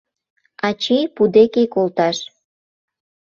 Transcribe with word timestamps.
Ачий 0.67 1.05
пу 1.15 1.23
деке 1.35 1.63
колташ». 1.73 2.17